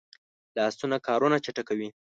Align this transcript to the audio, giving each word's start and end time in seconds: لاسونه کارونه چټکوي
لاسونه 0.55 0.97
کارونه 1.07 1.37
چټکوي 1.45 1.89